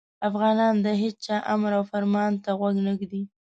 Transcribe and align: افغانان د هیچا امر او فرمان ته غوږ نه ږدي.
افغانان 0.29 0.75
د 0.85 0.87
هیچا 1.01 1.37
امر 1.53 1.71
او 1.79 1.83
فرمان 1.91 2.31
ته 2.43 2.49
غوږ 2.59 2.75
نه 2.85 2.93
ږدي. 2.99 3.23